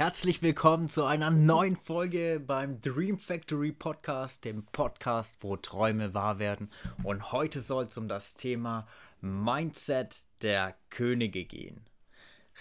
Herzlich 0.00 0.40
willkommen 0.40 0.88
zu 0.88 1.04
einer 1.04 1.30
neuen 1.30 1.76
Folge 1.76 2.40
beim 2.40 2.80
Dream 2.80 3.18
Factory 3.18 3.70
Podcast, 3.70 4.46
dem 4.46 4.64
Podcast, 4.64 5.36
wo 5.42 5.58
Träume 5.58 6.14
wahr 6.14 6.38
werden. 6.38 6.70
Und 7.02 7.32
heute 7.32 7.60
soll 7.60 7.84
es 7.84 7.98
um 7.98 8.08
das 8.08 8.32
Thema 8.32 8.88
Mindset 9.20 10.24
der 10.40 10.74
Könige 10.88 11.44
gehen. 11.44 11.82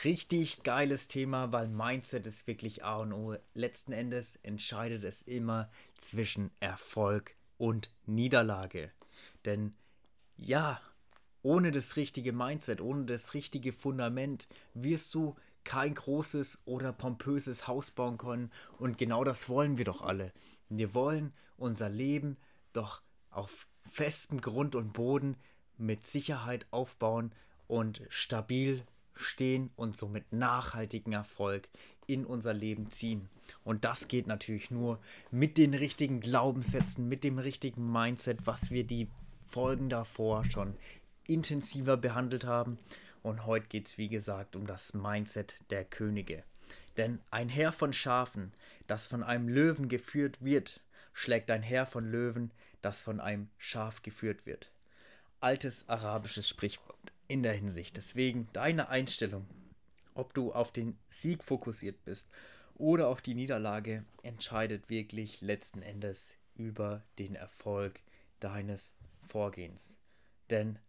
Richtig 0.04 0.64
geiles 0.64 1.08
Thema, 1.08 1.54
weil 1.54 1.70
Mindset 1.70 2.28
ist 2.28 2.46
wirklich 2.46 2.84
A 2.84 2.98
und 2.98 3.14
O. 3.14 3.38
Letzten 3.54 3.94
Endes 3.94 4.36
entscheidet 4.44 5.06
es 5.06 5.22
immer 5.22 5.72
zwischen 5.98 6.52
Erfolg 6.60 7.36
und 7.58 7.90
Niederlage. 8.06 8.92
Denn 9.46 9.74
ja, 10.36 10.82
ohne 11.42 11.72
das 11.72 11.96
richtige 11.96 12.34
Mindset, 12.34 12.82
ohne 12.82 13.06
das 13.06 13.34
richtige 13.34 13.72
Fundament 13.72 14.50
wirst 14.74 15.16
du 15.16 15.38
kein 15.64 15.94
großes 15.94 16.60
oder 16.66 16.92
pompöses 16.92 17.68
Haus 17.68 17.92
bauen 17.92 18.18
können. 18.18 18.52
Und 18.78 18.98
genau 18.98 19.24
das 19.24 19.50
wollen 19.50 19.78
wir 19.78 19.86
doch 19.86 20.02
alle. 20.02 20.32
Wir 20.70 20.94
wollen 20.94 21.34
unser 21.58 21.90
Leben 21.90 22.38
doch 22.74 23.02
auf 23.30 23.68
festem 23.90 24.42
Grund 24.42 24.76
und 24.76 24.94
Boden 24.94 25.36
mit 25.78 26.06
Sicherheit 26.06 26.66
aufbauen 26.72 27.32
und 27.68 28.02
stabil 28.10 28.84
stehen 29.14 29.70
und 29.76 29.96
somit 29.96 30.32
nachhaltigen 30.32 31.14
Erfolg 31.14 31.68
in 32.08 32.26
unser 32.26 32.54
Leben 32.54 32.90
ziehen. 32.90 33.30
Und 33.64 33.86
das 33.86 34.08
geht 34.08 34.28
natürlich 34.28 34.72
nur 34.72 35.00
mit 35.32 35.58
den 35.58 35.74
richtigen 35.74 36.20
Glaubenssätzen, 36.20 37.08
mit 37.08 37.24
dem 37.24 37.38
richtigen 37.38 37.92
Mindset, 37.92 38.46
was 38.46 38.72
wir 38.72 38.84
die 38.84 39.08
Folgen 39.46 39.90
davor 39.90 40.46
schon 40.46 40.76
intensiver 41.28 41.98
behandelt 41.98 42.46
haben. 42.46 42.80
Und 43.22 43.46
heute 43.46 43.68
geht 43.68 43.88
es, 43.88 43.98
wie 43.98 44.10
gesagt, 44.10 44.56
um 44.56 44.66
das 44.66 44.94
Mindset 44.94 45.56
der 45.70 45.86
Könige. 45.86 46.44
Denn 46.98 47.22
ein 47.32 47.50
Heer 47.50 47.72
von 47.72 47.94
Schafen, 47.94 48.54
das 48.88 49.08
von 49.08 49.24
einem 49.24 49.48
Löwen 49.48 49.90
geführt 49.90 50.44
wird, 50.44 50.82
schlägt 51.14 51.52
ein 51.52 51.64
Heer 51.64 51.86
von 51.86 52.10
Löwen, 52.10 52.52
das 52.82 53.02
von 53.02 53.20
einem 53.20 53.50
Schaf 53.58 54.02
geführt 54.02 54.46
wird. 54.46 54.72
Altes 55.42 55.88
arabisches 55.88 56.48
Sprichwort 56.48 57.14
in 57.28 57.44
der 57.44 57.54
Hinsicht. 57.54 57.98
Deswegen 57.98 58.50
deine 58.54 58.90
Einstellung, 58.90 59.48
ob 60.14 60.34
du 60.34 60.52
auf 60.52 60.72
den 60.72 60.98
Sieg 61.08 61.44
fokussiert 61.44 62.04
bist 62.06 62.30
oder 62.76 63.08
auf 63.08 63.22
die 63.22 63.36
Niederlage, 63.36 64.04
entscheidet 64.24 64.90
wirklich 64.90 65.42
letzten 65.42 65.82
Endes 65.82 66.34
über 66.56 67.04
den 67.18 67.36
Erfolg 67.36 68.02
deines 68.40 68.98
Vorgehens. 69.28 69.98
Denn 70.50 70.80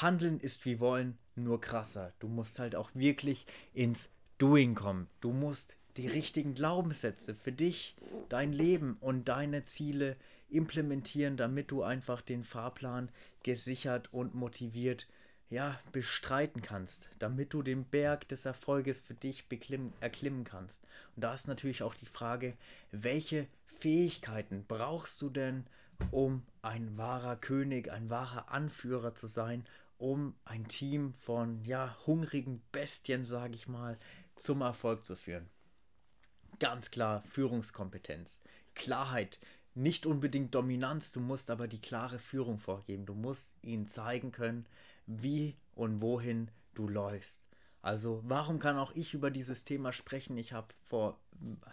Handeln 0.00 0.40
ist 0.40 0.64
wie 0.64 0.80
wollen, 0.80 1.18
nur 1.36 1.60
krasser. 1.60 2.12
Du 2.18 2.28
musst 2.28 2.58
halt 2.58 2.74
auch 2.74 2.90
wirklich 2.94 3.46
ins 3.74 4.08
Doing 4.38 4.74
kommen. 4.74 5.08
Du 5.20 5.32
musst 5.32 5.76
die 5.96 6.08
richtigen 6.08 6.54
Glaubenssätze 6.54 7.34
für 7.34 7.52
dich, 7.52 7.96
dein 8.28 8.52
Leben 8.52 8.96
und 9.00 9.28
deine 9.28 9.64
Ziele 9.64 10.16
implementieren, 10.48 11.36
damit 11.36 11.70
du 11.70 11.82
einfach 11.82 12.22
den 12.22 12.44
Fahrplan 12.44 13.10
gesichert 13.42 14.12
und 14.12 14.34
motiviert 14.34 15.06
ja, 15.52 15.78
bestreiten 15.92 16.62
kannst, 16.62 17.10
damit 17.18 17.52
du 17.52 17.62
den 17.62 17.84
Berg 17.84 18.26
des 18.28 18.46
Erfolges 18.46 19.00
für 19.00 19.12
dich 19.12 19.44
erklimmen 20.00 20.44
kannst. 20.44 20.86
Und 21.14 21.24
da 21.24 21.34
ist 21.34 21.46
natürlich 21.46 21.82
auch 21.82 21.94
die 21.94 22.06
Frage, 22.06 22.56
welche 22.90 23.46
Fähigkeiten 23.78 24.64
brauchst 24.66 25.20
du 25.20 25.28
denn, 25.28 25.66
um 26.10 26.42
ein 26.62 26.96
wahrer 26.96 27.36
König, 27.36 27.92
ein 27.92 28.08
wahrer 28.08 28.50
Anführer 28.50 29.14
zu 29.14 29.26
sein 29.26 29.66
um 30.02 30.34
ein 30.44 30.66
Team 30.66 31.14
von 31.14 31.64
ja, 31.64 31.96
hungrigen 32.06 32.60
Bestien, 32.72 33.24
sage 33.24 33.54
ich 33.54 33.68
mal, 33.68 33.98
zum 34.34 34.60
Erfolg 34.60 35.04
zu 35.04 35.14
führen. 35.14 35.48
Ganz 36.58 36.90
klar 36.90 37.22
Führungskompetenz, 37.22 38.40
Klarheit, 38.74 39.38
nicht 39.74 40.04
unbedingt 40.04 40.56
Dominanz, 40.56 41.12
du 41.12 41.20
musst 41.20 41.50
aber 41.50 41.68
die 41.68 41.80
klare 41.80 42.18
Führung 42.18 42.58
vorgeben. 42.58 43.06
Du 43.06 43.14
musst 43.14 43.54
ihnen 43.62 43.86
zeigen 43.86 44.32
können, 44.32 44.66
wie 45.06 45.56
und 45.74 46.00
wohin 46.00 46.50
du 46.74 46.88
läufst. 46.88 47.41
Also 47.82 48.22
warum 48.24 48.60
kann 48.60 48.78
auch 48.78 48.92
ich 48.94 49.12
über 49.12 49.30
dieses 49.32 49.64
Thema 49.64 49.92
sprechen? 49.92 50.38
Ich 50.38 50.52
habe 50.52 50.68
vor 50.82 51.18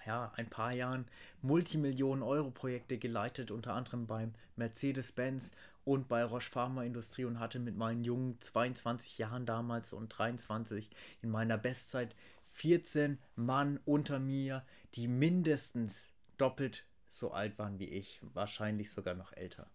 ja, 0.07 0.31
ein 0.35 0.49
paar 0.49 0.73
Jahren 0.73 1.05
Multimillionen 1.43 2.23
Euro 2.23 2.49
Projekte 2.49 2.97
geleitet, 2.97 3.51
unter 3.51 3.73
anderem 3.75 4.07
beim 4.07 4.33
Mercedes-Benz 4.55 5.51
und 5.85 6.07
bei 6.07 6.23
Roche 6.23 6.49
Pharma 6.49 6.83
Industrie 6.83 7.25
und 7.25 7.39
hatte 7.39 7.59
mit 7.59 7.77
meinen 7.77 8.03
jungen 8.03 8.41
22 8.41 9.19
Jahren 9.19 9.45
damals 9.45 9.93
und 9.93 10.09
23 10.09 10.89
in 11.21 11.29
meiner 11.29 11.59
Bestzeit 11.59 12.15
14 12.47 13.19
Mann 13.35 13.79
unter 13.85 14.19
mir, 14.19 14.65
die 14.95 15.07
mindestens 15.07 16.11
doppelt 16.37 16.85
so 17.07 17.31
alt 17.31 17.57
waren 17.59 17.79
wie 17.79 17.89
ich, 17.89 18.19
wahrscheinlich 18.33 18.91
sogar 18.91 19.13
noch 19.15 19.33
älter. 19.33 19.67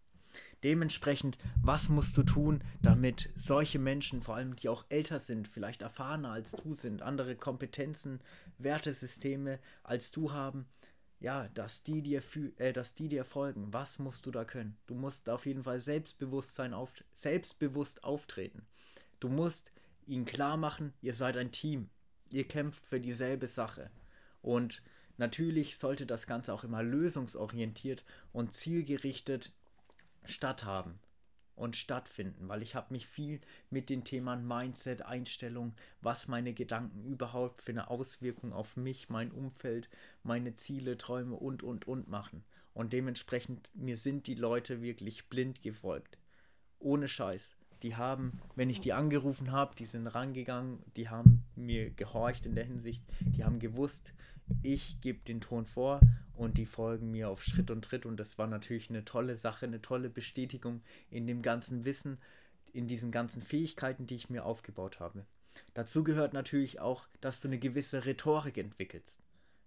Dementsprechend, 0.62 1.36
was 1.62 1.88
musst 1.88 2.16
du 2.16 2.22
tun, 2.22 2.64
damit 2.80 3.30
solche 3.34 3.78
Menschen, 3.78 4.22
vor 4.22 4.36
allem 4.36 4.56
die 4.56 4.68
auch 4.68 4.84
älter 4.88 5.18
sind, 5.18 5.46
vielleicht 5.48 5.82
erfahrener 5.82 6.30
als 6.30 6.52
du 6.52 6.72
sind, 6.72 7.02
andere 7.02 7.36
Kompetenzen, 7.36 8.20
Wertesysteme 8.58 9.58
als 9.82 10.10
du 10.10 10.32
haben, 10.32 10.66
ja, 11.20 11.48
dass 11.54 11.82
die 11.82 12.02
dir 12.02 12.22
äh, 12.58 12.72
dass 12.72 12.94
die 12.94 13.08
dir 13.08 13.24
folgen. 13.24 13.72
Was 13.72 13.98
musst 13.98 14.26
du 14.26 14.30
da 14.30 14.44
können? 14.44 14.76
Du 14.86 14.94
musst 14.94 15.28
auf 15.28 15.46
jeden 15.46 15.64
Fall 15.64 15.80
Selbstbewusstsein 15.80 16.74
auf, 16.74 16.92
selbstbewusst 17.12 18.04
auftreten. 18.04 18.66
Du 19.20 19.28
musst 19.28 19.72
ihnen 20.06 20.24
klar 20.24 20.56
machen, 20.56 20.92
ihr 21.00 21.14
seid 21.14 21.36
ein 21.36 21.50
Team. 21.50 21.88
Ihr 22.30 22.46
kämpft 22.46 22.86
für 22.86 23.00
dieselbe 23.00 23.46
Sache. 23.46 23.90
Und 24.42 24.82
natürlich 25.16 25.78
sollte 25.78 26.04
das 26.04 26.26
Ganze 26.26 26.52
auch 26.52 26.64
immer 26.64 26.82
lösungsorientiert 26.82 28.04
und 28.32 28.52
zielgerichtet 28.52 29.52
statthaben 30.24 30.98
und 31.56 31.76
stattfinden, 31.76 32.48
weil 32.48 32.62
ich 32.62 32.74
habe 32.74 32.92
mich 32.92 33.06
viel 33.06 33.40
mit 33.70 33.90
den 33.90 34.04
Themen 34.04 34.46
Mindset, 34.46 35.02
Einstellung, 35.02 35.74
was 36.00 36.28
meine 36.28 36.52
Gedanken 36.52 37.04
überhaupt 37.04 37.62
für 37.62 37.72
eine 37.72 37.88
Auswirkung 37.90 38.52
auf 38.52 38.76
mich, 38.76 39.08
mein 39.08 39.30
Umfeld, 39.30 39.88
meine 40.22 40.56
Ziele, 40.56 40.96
Träume 40.98 41.36
und 41.36 41.62
und 41.62 41.86
und 41.86 42.08
machen. 42.08 42.44
Und 42.72 42.92
dementsprechend 42.92 43.70
mir 43.74 43.96
sind 43.96 44.26
die 44.26 44.34
Leute 44.34 44.82
wirklich 44.82 45.28
blind 45.28 45.62
gefolgt. 45.62 46.18
Ohne 46.80 47.06
Scheiß. 47.06 47.56
Die 47.84 47.96
haben, 47.96 48.40
wenn 48.56 48.70
ich 48.70 48.80
die 48.80 48.94
angerufen 48.94 49.52
habe, 49.52 49.76
die 49.76 49.84
sind 49.84 50.06
rangegangen, 50.06 50.82
die 50.96 51.10
haben 51.10 51.44
mir 51.54 51.90
gehorcht 51.90 52.46
in 52.46 52.54
der 52.54 52.64
Hinsicht, 52.64 53.02
die 53.20 53.44
haben 53.44 53.58
gewusst, 53.58 54.14
ich 54.62 55.02
gebe 55.02 55.18
den 55.18 55.42
Ton 55.42 55.66
vor 55.66 56.00
und 56.34 56.56
die 56.56 56.64
folgen 56.64 57.10
mir 57.10 57.28
auf 57.28 57.44
Schritt 57.44 57.70
und 57.70 57.84
Tritt 57.84 58.06
und 58.06 58.16
das 58.16 58.38
war 58.38 58.46
natürlich 58.46 58.88
eine 58.88 59.04
tolle 59.04 59.36
Sache, 59.36 59.66
eine 59.66 59.82
tolle 59.82 60.08
Bestätigung 60.08 60.80
in 61.10 61.26
dem 61.26 61.42
ganzen 61.42 61.84
Wissen, 61.84 62.16
in 62.72 62.88
diesen 62.88 63.12
ganzen 63.12 63.42
Fähigkeiten, 63.42 64.06
die 64.06 64.14
ich 64.14 64.30
mir 64.30 64.46
aufgebaut 64.46 64.98
habe. 64.98 65.26
Dazu 65.74 66.04
gehört 66.04 66.32
natürlich 66.32 66.80
auch, 66.80 67.06
dass 67.20 67.42
du 67.42 67.48
eine 67.48 67.58
gewisse 67.58 68.06
Rhetorik 68.06 68.56
entwickelst, 68.56 69.20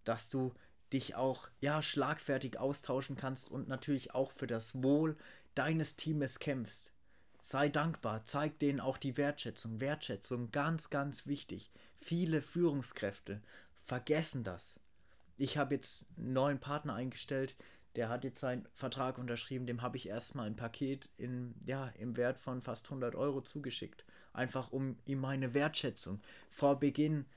dass 0.05 0.27
du 0.29 0.55
dich 0.91 1.13
auch 1.13 1.49
ja 1.59 1.83
schlagfertig 1.83 2.57
austauschen 2.57 3.15
kannst 3.15 3.51
und 3.51 3.67
natürlich 3.67 4.15
auch 4.15 4.31
für 4.31 4.47
das 4.47 4.81
Wohl 4.81 5.15
deines 5.53 5.97
Teams 5.97 6.39
kämpfst. 6.39 6.91
Sei 7.49 7.69
dankbar, 7.69 8.25
zeig 8.25 8.59
denen 8.59 8.81
auch 8.81 8.97
die 8.97 9.15
Wertschätzung. 9.15 9.79
Wertschätzung 9.79 10.51
ganz, 10.51 10.89
ganz 10.89 11.27
wichtig. 11.27 11.71
Viele 11.97 12.41
Führungskräfte 12.41 13.41
vergessen 13.85 14.43
das. 14.43 14.81
Ich 15.37 15.57
habe 15.57 15.75
jetzt 15.75 16.05
einen 16.17 16.33
neuen 16.33 16.59
Partner 16.59 16.95
eingestellt, 16.95 17.55
der 17.95 18.09
hat 18.09 18.25
jetzt 18.25 18.41
seinen 18.41 18.67
Vertrag 18.73 19.17
unterschrieben, 19.17 19.65
dem 19.65 19.81
habe 19.81 19.95
ich 19.95 20.09
erstmal 20.09 20.45
ein 20.45 20.57
Paket 20.57 21.07
in, 21.15 21.55
ja, 21.65 21.87
im 21.97 22.17
Wert 22.17 22.37
von 22.37 22.61
fast 22.61 22.87
100 22.87 23.15
Euro 23.15 23.39
zugeschickt. 23.41 24.03
Einfach 24.33 24.73
um 24.73 24.97
ihm 25.05 25.21
meine 25.21 25.53
Wertschätzung 25.53 26.19
vor 26.49 26.77
Beginn 26.77 27.27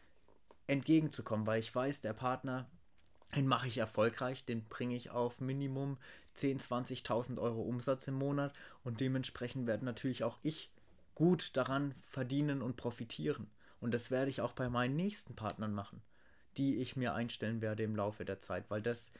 entgegenzukommen, 0.67 1.47
weil 1.47 1.61
ich 1.61 1.73
weiß, 1.73 2.01
der 2.01 2.15
Partner, 2.15 2.69
den 3.35 3.47
mache 3.47 3.69
ich 3.69 3.79
erfolgreich, 3.79 4.45
den 4.45 4.65
bringe 4.65 4.97
ich 4.97 5.11
auf 5.11 5.41
Minimum 5.41 5.99
10.000, 6.37 7.05
20.000 7.05 7.39
Euro 7.39 7.63
Umsatz 7.63 8.09
im 8.09 8.15
Monat 8.15 8.53
und 8.85 9.01
dementsprechend 9.01 9.67
werde 9.67 9.85
natürlich 9.85 10.25
auch 10.25 10.39
ich 10.43 10.71
gut 11.15 11.57
daran 11.57 11.95
verdienen 12.01 12.63
und 12.63 12.77
profitieren. 12.77 13.49
Und 13.81 13.95
das 13.95 14.11
werde 14.11 14.31
ich 14.31 14.41
auch 14.41 14.53
bei 14.53 14.69
meinen 14.69 14.97
nächsten 14.97 15.35
Partnern 15.35 15.73
machen 15.73 16.03
die 16.57 16.77
ich 16.77 16.97
mir 16.97 17.15
einstellen 17.15 17.61
werde 17.61 17.83
im 17.83 17.97
Laufe 17.97 18.25
der 18.25 18.41
Zeit, 18.41 18.71
weil 18.71 18.83
das 18.83 19.13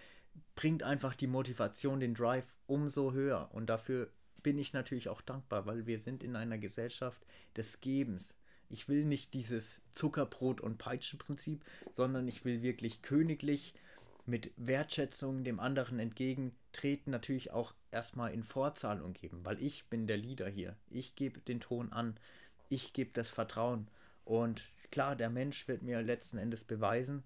bringt 0.55 0.83
einfach 0.83 1.15
die 1.15 1.27
Motivation, 1.27 2.01
den 2.01 2.15
Drive 2.15 2.47
umso 2.67 3.13
höher. 3.13 3.49
Und 3.53 3.67
dafür 3.67 4.11
bin 4.43 4.59
ich 4.59 4.73
natürlich 4.73 5.09
auch 5.09 5.21
dankbar, 5.21 5.67
weil 5.67 5.87
wir 5.87 5.99
sind 5.99 6.23
in 6.23 6.37
einer 6.37 6.59
Gesellschaft 6.59 7.25
des 7.57 7.81
Gebens. 7.81 8.37
Ich 8.69 8.89
will 8.89 9.05
nicht 9.05 9.35
dieses 9.35 9.83
Zuckerbrot- 9.95 10.61
und 10.61 10.79
Peitschenprinzip, 10.79 11.65
sondern 11.91 12.29
ich 12.29 12.45
will 12.45 12.63
wirklich 12.63 13.03
königlich 13.03 13.75
mit 14.31 14.53
Wertschätzung 14.57 15.45
dem 15.45 15.61
anderen 15.61 15.99
entgegentreten, 15.99 17.11
natürlich 17.11 17.51
auch 17.51 17.75
erstmal 17.91 18.33
in 18.33 18.45
Vorzahlung 18.45 19.13
geben, 19.13 19.45
weil 19.45 19.61
ich 19.61 19.87
bin 19.87 20.07
der 20.07 20.17
Leader 20.17 20.49
hier. 20.49 20.77
Ich 20.89 21.17
gebe 21.17 21.41
den 21.41 21.61
Ton 21.61 21.93
an, 21.93 22.17
ich 22.69 22.93
gebe 22.93 23.11
das 23.13 23.31
Vertrauen 23.31 23.89
und 24.25 24.71
klar, 24.93 25.17
der 25.17 25.31
Mensch 25.31 25.67
wird 25.67 25.83
mir 25.83 26.01
letzten 26.03 26.39
Endes 26.39 26.65
beweisen, 26.65 27.25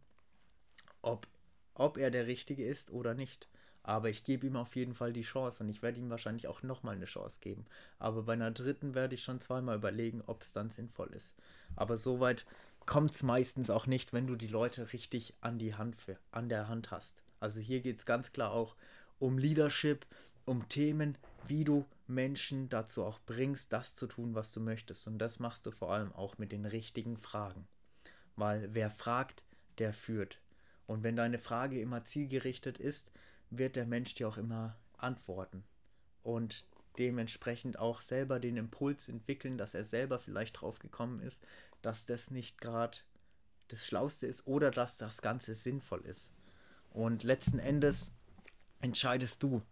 ob, 1.03 1.29
ob 1.75 1.99
er 1.99 2.11
der 2.11 2.27
Richtige 2.27 2.65
ist 2.67 2.91
oder 2.91 3.15
nicht. 3.15 3.49
Aber 3.83 4.09
ich 4.09 4.25
gebe 4.25 4.47
ihm 4.47 4.57
auf 4.57 4.77
jeden 4.77 4.95
Fall 4.95 5.13
die 5.13 5.21
Chance 5.21 5.63
und 5.63 5.69
ich 5.69 5.83
werde 5.83 6.01
ihm 6.01 6.09
wahrscheinlich 6.09 6.49
auch 6.49 6.63
nochmal 6.63 6.95
eine 6.95 7.05
Chance 7.05 7.41
geben. 7.41 7.67
Aber 7.99 8.23
bei 8.23 8.33
einer 8.33 8.51
dritten 8.51 8.95
werde 8.95 9.15
ich 9.15 9.23
schon 9.23 9.43
zweimal 9.43 9.77
überlegen, 9.77 10.23
ob 10.27 10.41
es 10.41 10.53
dann 10.53 10.71
sinnvoll 10.71 11.13
ist. 11.13 11.35
Aber 11.77 11.99
soweit 11.99 12.47
kommt 12.87 13.13
es 13.13 13.23
meistens 13.23 13.71
auch 13.71 13.87
nicht, 13.87 14.13
wenn 14.13 14.27
du 14.27 14.37
die 14.37 14.49
Leute 14.49 14.93
richtig 14.93 15.35
an, 15.41 15.59
die 15.59 15.75
Hand, 15.75 15.97
an 16.31 16.49
der 16.49 16.69
Hand 16.69 16.91
hast. 16.91 17.23
Also 17.41 17.61
hier 17.61 17.81
geht 17.81 17.99
es 17.99 18.07
ganz 18.07 18.33
klar 18.33 18.53
auch 18.53 18.77
um 19.19 19.39
Leadership, 19.39 20.07
um 20.45 20.69
Themen, 20.69 21.17
wie 21.47 21.65
du 21.65 21.85
Menschen 22.07 22.69
dazu 22.69 23.05
auch 23.05 23.21
bringst, 23.27 23.73
das 23.73 23.95
zu 23.95 24.07
tun, 24.07 24.35
was 24.35 24.53
du 24.53 24.61
möchtest. 24.61 25.07
Und 25.07 25.19
das 25.19 25.39
machst 25.39 25.67
du 25.67 25.71
vor 25.71 25.93
allem 25.93 26.13
auch 26.13 26.39
mit 26.39 26.53
den 26.53 26.67
richtigen 26.67 27.17
Fragen. 27.17 27.67
Weil 28.37 28.75
wer 28.75 28.91
fragt, 28.91 29.45
der 29.79 29.93
führt. 29.93 30.41
Und 30.87 31.03
wenn 31.03 31.17
deine 31.17 31.39
Frage 31.39 31.81
immer 31.81 32.05
zielgerichtet 32.05 32.79
ist, 32.79 33.11
wird 33.51 33.77
der 33.77 33.87
Mensch 33.87 34.15
dir 34.15 34.29
auch 34.29 34.37
immer 34.37 34.77
antworten. 34.99 35.65
Und 36.23 36.67
dementsprechend 36.99 37.79
auch 37.79 38.01
selber 38.01 38.39
den 38.39 38.57
Impuls 38.57 39.09
entwickeln, 39.09 39.59
dass 39.59 39.75
er 39.75 39.85
selber 39.85 40.19
vielleicht 40.19 40.61
drauf 40.61 40.79
gekommen 40.79 41.21
ist, 41.21 41.45
dass 41.85 42.07
das 42.07 42.31
nicht 42.31 42.61
gerade 42.61 42.99
das 43.69 43.87
Schlauste 43.87 44.27
ist 44.27 44.47
oder 44.47 44.71
dass 44.71 44.97
das 44.97 45.23
Ganze 45.23 45.55
sinnvoll 45.55 46.05
ist. 46.07 46.33
Und 46.91 47.23
letzten 47.23 47.59
Endes 47.59 48.13
entscheidest 48.81 49.43
du, 49.43 49.63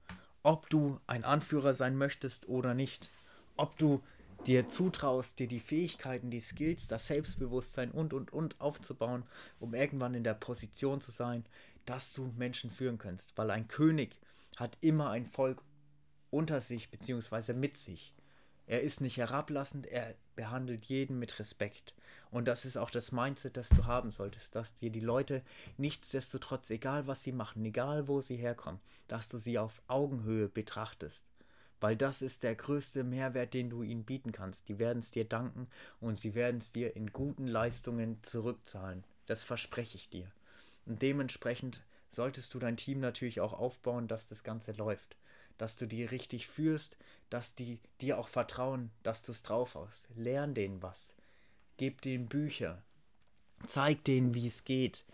ob 0.43 0.69
du 0.70 1.00
ein 1.06 1.25
Anführer 1.25 1.75
sein 1.75 1.97
möchtest 1.97 2.49
oder 2.49 2.75
nicht. 2.75 3.11
Ob 3.56 3.79
du 3.79 4.03
dir 4.47 4.69
zutraust, 4.69 5.38
dir 5.38 5.47
die 5.47 5.61
Fähigkeiten, 5.61 6.31
die 6.31 6.41
Skills, 6.41 6.88
das 6.88 7.06
Selbstbewusstsein 7.06 7.93
und, 7.93 8.12
und, 8.12 8.32
und 8.32 8.61
aufzubauen, 8.61 9.25
um 9.61 9.75
irgendwann 9.75 10.15
in 10.15 10.25
der 10.25 10.35
Position 10.35 11.00
zu 11.00 11.12
sein, 11.12 11.44
dass 11.87 12.12
du 12.12 12.32
Menschen 12.37 12.70
führen 12.70 12.99
kannst. 12.99 13.38
Weil 13.38 13.50
ein 13.50 13.69
König 13.69 14.19
hat 14.56 14.79
immer 14.81 15.11
ein 15.11 15.26
Volk 15.26 15.62
unter 16.31 16.61
sich 16.61 16.91
bzw. 16.91 17.53
mit 17.53 17.76
sich. 17.76 18.15
Er 18.67 18.82
ist 18.82 19.00
nicht 19.00 19.17
herablassend, 19.17 19.87
er 19.87 20.14
behandelt 20.37 20.85
jeden 20.85 21.19
mit 21.19 21.38
Respekt. 21.38 21.94
Und 22.31 22.47
das 22.49 22.64
ist 22.64 22.79
auch 22.79 22.91
das 22.91 23.12
Mindset, 23.12 23.56
das 23.56 23.69
du 23.69 23.85
haben 23.85 24.11
solltest, 24.11 24.55
dass 24.55 24.75
dir 24.75 24.91
die 24.91 25.00
Leute 25.00 25.43
nichtsdestotrotz, 25.76 26.70
egal 26.70 27.06
was 27.06 27.23
sie 27.23 27.32
machen, 27.32 27.64
egal 27.64 28.09
wo 28.09 28.20
sie 28.20 28.37
herkommen, 28.37 28.81
dass 29.09 29.29
du 29.29 29.37
sie 29.37 29.59
auf 29.59 29.82
Augenhöhe 29.87 30.49
betrachtest. 30.49 31.26
Weil 31.81 31.97
das 31.97 32.23
ist 32.23 32.44
der 32.44 32.55
größte 32.55 33.05
Mehrwert, 33.05 33.55
den 33.55 33.69
du 33.69 33.82
ihnen 33.82 34.05
bieten 34.05 34.32
kannst. 34.32 34.69
Die 34.69 34.79
werden 34.79 35.00
es 35.00 35.11
dir 35.11 35.25
danken 35.25 35.67
und 36.00 36.17
sie 36.17 36.35
werden 36.35 36.58
es 36.58 36.73
dir 36.73 36.94
in 36.97 37.12
guten 37.12 37.47
Leistungen 37.47 38.23
zurückzahlen. 38.23 39.05
Das 39.26 39.43
verspreche 39.44 39.97
ich 39.97 40.08
dir. 40.08 40.31
Und 40.87 41.03
dementsprechend 41.03 41.82
solltest 42.08 42.55
du 42.55 42.58
dein 42.58 42.76
Team 42.76 43.00
natürlich 43.00 43.41
auch 43.41 43.53
aufbauen, 43.53 44.06
dass 44.08 44.26
das 44.26 44.44
Ganze 44.44 44.73
läuft. 44.73 45.17
Dass 45.62 45.76
du 45.76 45.87
die 45.87 46.05
richtig 46.05 46.49
führst, 46.49 46.97
dass 47.31 47.55
die 47.55 47.79
dir 48.00 48.19
auch 48.19 48.26
vertrauen, 48.26 48.91
dass 49.05 49.23
du 49.23 49.31
es 49.31 49.44
drauf 49.44 49.76
hast. 49.76 50.09
Lern 50.17 50.55
denen 50.55 50.82
was. 50.82 51.14
Gib 51.76 52.03
denen 52.03 52.26
Bücher. 52.26 52.82
Zeig 53.69 54.03
denen, 54.03 54.35
wie 54.35 54.49
es 54.49 54.64
geht. 54.64 55.05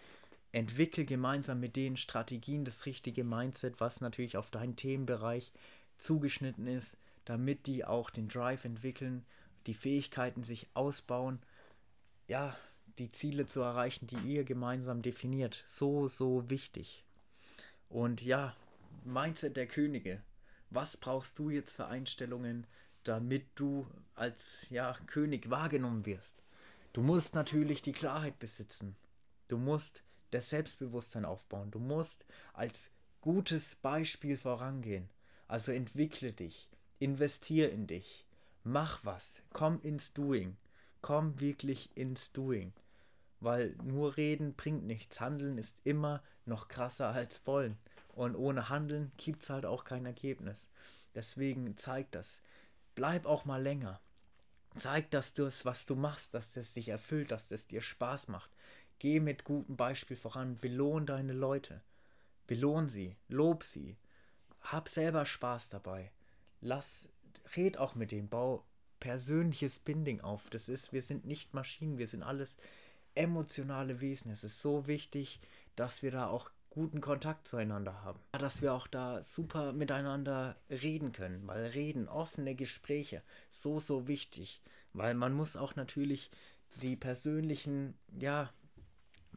Entwickel 0.52 1.04
gemeinsam 1.04 1.60
mit 1.60 1.76
denen 1.76 1.98
Strategien, 1.98 2.64
das 2.64 2.86
richtige 2.86 3.24
Mindset, 3.24 3.78
was 3.78 4.00
natürlich 4.00 4.38
auf 4.38 4.50
deinen 4.50 4.74
Themenbereich 4.74 5.52
zugeschnitten 5.98 6.66
ist, 6.66 6.96
damit 7.26 7.66
die 7.66 7.84
auch 7.84 8.08
den 8.08 8.28
Drive 8.28 8.64
entwickeln, 8.64 9.26
die 9.66 9.74
Fähigkeiten 9.74 10.44
sich 10.44 10.66
ausbauen. 10.72 11.40
Ja, 12.26 12.56
die 12.96 13.10
Ziele 13.10 13.44
zu 13.44 13.60
erreichen, 13.60 14.06
die 14.06 14.16
ihr 14.20 14.44
gemeinsam 14.44 15.02
definiert. 15.02 15.62
So, 15.66 16.08
so 16.08 16.48
wichtig. 16.48 17.04
Und 17.90 18.22
ja, 18.22 18.56
Mindset 19.04 19.58
der 19.58 19.66
Könige. 19.66 20.22
Was 20.70 20.96
brauchst 20.96 21.38
du 21.38 21.50
jetzt 21.50 21.72
für 21.72 21.86
Einstellungen, 21.86 22.66
damit 23.04 23.46
du 23.54 23.86
als 24.14 24.66
ja, 24.70 24.96
König 25.06 25.50
wahrgenommen 25.50 26.06
wirst? 26.06 26.42
Du 26.92 27.02
musst 27.02 27.34
natürlich 27.34 27.82
die 27.82 27.92
Klarheit 27.92 28.38
besitzen. 28.38 28.96
Du 29.48 29.56
musst 29.56 30.02
das 30.30 30.50
Selbstbewusstsein 30.50 31.24
aufbauen. 31.24 31.70
Du 31.70 31.78
musst 31.78 32.26
als 32.52 32.90
gutes 33.20 33.76
Beispiel 33.76 34.36
vorangehen. 34.36 35.08
Also 35.46 35.72
entwickle 35.72 36.32
dich, 36.32 36.68
investiere 36.98 37.68
in 37.68 37.86
dich, 37.86 38.26
mach 38.64 39.04
was, 39.04 39.40
komm 39.52 39.80
ins 39.80 40.12
Doing, 40.12 40.58
komm 41.00 41.40
wirklich 41.40 41.96
ins 41.96 42.32
Doing 42.32 42.74
weil 43.40 43.76
nur 43.82 44.16
reden 44.16 44.54
bringt 44.54 44.84
nichts. 44.84 45.20
Handeln 45.20 45.58
ist 45.58 45.80
immer 45.84 46.22
noch 46.44 46.68
krasser 46.68 47.08
als 47.08 47.46
wollen. 47.46 47.78
Und 48.18 48.34
ohne 48.34 48.68
Handeln 48.68 49.12
gibt 49.16 49.44
es 49.44 49.50
halt 49.50 49.64
auch 49.64 49.84
kein 49.84 50.04
Ergebnis. 50.04 50.68
Deswegen 51.14 51.76
zeig 51.76 52.10
das. 52.10 52.42
Bleib 52.96 53.26
auch 53.26 53.44
mal 53.44 53.62
länger. 53.62 54.00
Zeig, 54.76 55.12
dass 55.12 55.34
du 55.34 55.44
es, 55.44 55.64
was 55.64 55.86
du 55.86 55.94
machst, 55.94 56.34
dass 56.34 56.52
das 56.52 56.72
dich 56.72 56.88
erfüllt, 56.88 57.30
dass 57.30 57.46
das 57.46 57.68
dir 57.68 57.80
Spaß 57.80 58.26
macht. 58.26 58.50
Geh 58.98 59.20
mit 59.20 59.44
gutem 59.44 59.76
Beispiel 59.76 60.16
voran. 60.16 60.56
Belohn 60.56 61.06
deine 61.06 61.32
Leute. 61.32 61.80
Belohn 62.48 62.88
sie. 62.88 63.14
Lob 63.28 63.62
sie. 63.62 63.96
Hab 64.62 64.88
selber 64.88 65.24
Spaß 65.24 65.68
dabei. 65.68 66.10
Lass, 66.60 67.12
red 67.54 67.78
auch 67.78 67.94
mit 67.94 68.10
dem. 68.10 68.28
Bau 68.28 68.64
persönliches 68.98 69.78
Binding 69.78 70.22
auf. 70.22 70.50
Das 70.50 70.68
ist, 70.68 70.92
wir 70.92 71.02
sind 71.02 71.24
nicht 71.24 71.54
Maschinen, 71.54 71.98
wir 71.98 72.08
sind 72.08 72.24
alles 72.24 72.56
emotionale 73.14 74.00
Wesen. 74.00 74.32
Es 74.32 74.42
ist 74.42 74.60
so 74.60 74.88
wichtig, 74.88 75.40
dass 75.76 76.02
wir 76.02 76.10
da 76.10 76.26
auch 76.26 76.50
guten 76.78 77.00
Kontakt 77.00 77.46
zueinander 77.46 78.02
haben. 78.04 78.20
Dass 78.32 78.62
wir 78.62 78.72
auch 78.72 78.86
da 78.86 79.20
super 79.22 79.72
miteinander 79.72 80.56
reden 80.70 81.12
können, 81.12 81.46
weil 81.46 81.66
reden, 81.66 82.08
offene 82.08 82.54
Gespräche, 82.54 83.22
so, 83.50 83.80
so 83.80 84.06
wichtig. 84.06 84.62
Weil 84.92 85.14
man 85.14 85.32
muss 85.32 85.56
auch 85.56 85.74
natürlich 85.74 86.30
die 86.82 86.96
persönlichen, 86.96 87.94
ja, 88.18 88.50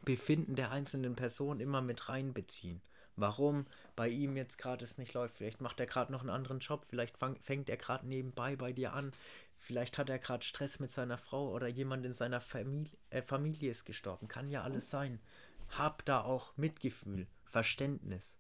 Befinden 0.05 0.55
der 0.55 0.71
einzelnen 0.71 1.15
Person 1.15 1.59
immer 1.59 1.81
mit 1.81 2.09
reinbeziehen. 2.09 2.81
Warum 3.15 3.65
bei 3.95 4.07
ihm 4.07 4.38
jetzt 4.38 4.57
gerade 4.57 4.83
es 4.83 4.97
nicht 4.97 5.13
läuft. 5.13 5.38
Vielleicht 5.38 5.61
macht 5.61 5.79
er 5.79 5.85
gerade 5.85 6.11
noch 6.11 6.21
einen 6.21 6.29
anderen 6.29 6.59
Job, 6.59 6.85
vielleicht 6.88 7.17
fang, 7.17 7.35
fängt 7.41 7.69
er 7.69 7.77
gerade 7.77 8.07
nebenbei 8.07 8.55
bei 8.55 8.71
dir 8.71 8.93
an, 8.93 9.11
Vielleicht 9.61 9.99
hat 9.99 10.09
er 10.09 10.17
gerade 10.17 10.43
Stress 10.43 10.79
mit 10.79 10.89
seiner 10.89 11.19
Frau 11.19 11.51
oder 11.51 11.67
jemand 11.67 12.03
in 12.03 12.13
seiner 12.13 12.41
Familie, 12.41 12.91
äh, 13.11 13.21
Familie 13.21 13.69
ist 13.69 13.85
gestorben. 13.85 14.27
Kann 14.27 14.49
ja 14.49 14.63
alles 14.63 14.89
sein. 14.89 15.19
Hab 15.77 16.06
da 16.06 16.21
auch 16.21 16.56
Mitgefühl, 16.57 17.27
Verständnis. 17.45 18.38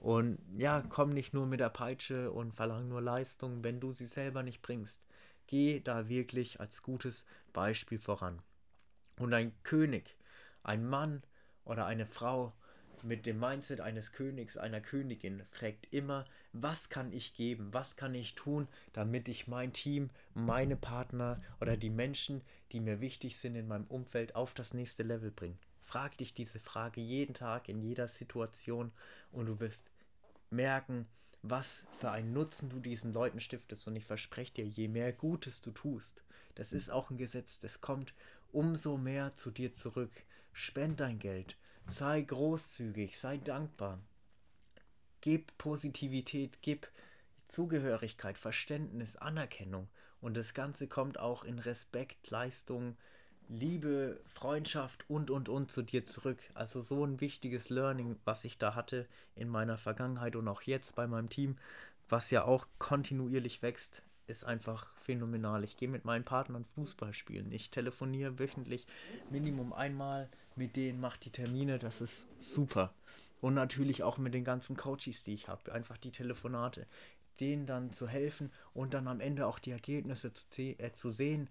Und 0.00 0.38
ja, 0.56 0.82
komm 0.88 1.12
nicht 1.12 1.34
nur 1.34 1.46
mit 1.46 1.60
der 1.60 1.68
Peitsche 1.68 2.30
und 2.30 2.54
verlang 2.54 2.88
nur 2.88 3.02
Leistung, 3.02 3.62
wenn 3.62 3.80
du 3.80 3.92
sie 3.92 4.06
selber 4.06 4.42
nicht 4.42 4.62
bringst. 4.62 5.02
Geh 5.46 5.80
da 5.80 6.08
wirklich 6.08 6.60
als 6.60 6.82
gutes 6.82 7.26
Beispiel 7.52 7.98
voran. 7.98 8.40
Und 9.18 9.34
ein 9.34 9.52
König, 9.62 10.16
ein 10.62 10.86
Mann 10.86 11.22
oder 11.64 11.84
eine 11.84 12.06
Frau 12.06 12.54
mit 13.02 13.26
dem 13.26 13.38
Mindset 13.38 13.80
eines 13.80 14.12
Königs, 14.12 14.56
einer 14.56 14.80
Königin, 14.80 15.42
fragt 15.46 15.92
immer, 15.92 16.24
was 16.52 16.88
kann 16.88 17.12
ich 17.12 17.34
geben, 17.34 17.68
was 17.72 17.96
kann 17.96 18.14
ich 18.14 18.34
tun, 18.34 18.68
damit 18.92 19.28
ich 19.28 19.48
mein 19.48 19.72
Team, 19.72 20.10
meine 20.34 20.76
Partner 20.76 21.42
oder 21.60 21.76
die 21.76 21.90
Menschen, 21.90 22.42
die 22.72 22.80
mir 22.80 23.00
wichtig 23.00 23.38
sind 23.38 23.54
in 23.56 23.68
meinem 23.68 23.86
Umfeld, 23.86 24.34
auf 24.34 24.54
das 24.54 24.74
nächste 24.74 25.02
Level 25.02 25.30
bringe. 25.30 25.56
Frag 25.90 26.16
dich 26.18 26.34
diese 26.34 26.60
Frage 26.60 27.00
jeden 27.00 27.34
Tag, 27.34 27.68
in 27.68 27.82
jeder 27.82 28.06
Situation 28.06 28.92
und 29.32 29.46
du 29.46 29.58
wirst 29.58 29.90
merken, 30.48 31.08
was 31.42 31.88
für 31.90 32.12
einen 32.12 32.32
Nutzen 32.32 32.70
du 32.70 32.78
diesen 32.78 33.12
Leuten 33.12 33.40
stiftest. 33.40 33.88
Und 33.88 33.96
ich 33.96 34.04
verspreche 34.04 34.54
dir, 34.54 34.64
je 34.64 34.86
mehr 34.86 35.12
Gutes 35.12 35.62
du 35.62 35.72
tust, 35.72 36.22
das 36.54 36.72
ist 36.72 36.90
auch 36.90 37.10
ein 37.10 37.18
Gesetz, 37.18 37.58
das 37.58 37.80
kommt 37.80 38.14
umso 38.52 38.98
mehr 38.98 39.34
zu 39.34 39.50
dir 39.50 39.72
zurück. 39.72 40.12
Spend 40.52 41.00
dein 41.00 41.18
Geld, 41.18 41.56
Sei 41.86 42.20
großzügig, 42.20 43.18
sei 43.18 43.38
dankbar. 43.38 43.98
Gib 45.22 45.58
Positivität, 45.58 46.62
gib 46.62 46.88
Zugehörigkeit, 47.48 48.38
Verständnis, 48.38 49.16
Anerkennung. 49.16 49.88
Und 50.20 50.36
das 50.36 50.54
Ganze 50.54 50.86
kommt 50.86 51.18
auch 51.18 51.42
in 51.42 51.58
Respekt, 51.58 52.30
Leistung, 52.30 52.96
Liebe, 53.50 54.20
Freundschaft 54.28 55.04
und, 55.08 55.30
und, 55.30 55.48
und 55.48 55.72
zu 55.72 55.82
dir 55.82 56.06
zurück. 56.06 56.38
Also 56.54 56.80
so 56.80 57.04
ein 57.04 57.20
wichtiges 57.20 57.68
Learning, 57.68 58.16
was 58.24 58.44
ich 58.44 58.58
da 58.58 58.74
hatte 58.74 59.06
in 59.34 59.48
meiner 59.48 59.76
Vergangenheit 59.76 60.36
und 60.36 60.46
auch 60.46 60.62
jetzt 60.62 60.94
bei 60.94 61.06
meinem 61.06 61.28
Team, 61.28 61.58
was 62.08 62.30
ja 62.30 62.44
auch 62.44 62.66
kontinuierlich 62.78 63.62
wächst 63.62 64.02
ist 64.30 64.44
einfach 64.44 64.86
phänomenal. 65.02 65.64
Ich 65.64 65.76
gehe 65.76 65.88
mit 65.88 66.04
meinen 66.04 66.24
Partnern 66.24 66.64
Fußball 66.64 67.12
spielen. 67.12 67.52
Ich 67.52 67.70
telefoniere 67.70 68.38
wöchentlich 68.38 68.86
Minimum 69.28 69.72
einmal 69.72 70.28
mit 70.54 70.76
denen, 70.76 71.00
mache 71.00 71.18
die 71.18 71.30
Termine. 71.32 71.78
Das 71.78 72.00
ist 72.00 72.28
super. 72.38 72.94
Und 73.40 73.54
natürlich 73.54 74.02
auch 74.02 74.18
mit 74.18 74.32
den 74.32 74.44
ganzen 74.44 74.76
Coaches, 74.76 75.24
die 75.24 75.34
ich 75.34 75.48
habe. 75.48 75.72
Einfach 75.72 75.98
die 75.98 76.12
Telefonate. 76.12 76.86
Denen 77.40 77.66
dann 77.66 77.92
zu 77.92 78.06
helfen 78.06 78.52
und 78.72 78.94
dann 78.94 79.08
am 79.08 79.20
Ende 79.20 79.46
auch 79.46 79.58
die 79.58 79.72
Ergebnisse 79.72 80.32
zu, 80.32 80.62
äh, 80.62 80.92
zu 80.92 81.10
sehen 81.10 81.48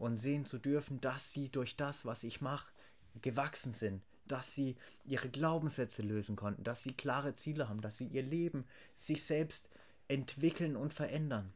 und 0.00 0.16
sehen 0.16 0.46
zu 0.46 0.58
dürfen, 0.58 1.00
dass 1.00 1.32
sie 1.32 1.50
durch 1.50 1.76
das, 1.76 2.04
was 2.04 2.24
ich 2.24 2.40
mache, 2.40 2.72
gewachsen 3.20 3.74
sind, 3.74 4.02
dass 4.26 4.54
sie 4.54 4.76
ihre 5.04 5.28
Glaubenssätze 5.28 6.02
lösen 6.02 6.36
konnten, 6.36 6.64
dass 6.64 6.82
sie 6.82 6.94
klare 6.94 7.34
Ziele 7.34 7.68
haben, 7.68 7.82
dass 7.82 7.98
sie 7.98 8.06
ihr 8.06 8.22
Leben 8.22 8.64
sich 8.94 9.22
selbst 9.24 9.68
entwickeln 10.08 10.74
und 10.74 10.94
verändern, 10.94 11.52